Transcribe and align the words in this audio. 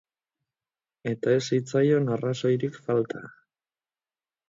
Eta 1.11 1.35
ez 1.41 1.45
zitzaion 1.53 2.11
arrazoirik 2.17 2.83
falta. 2.89 3.25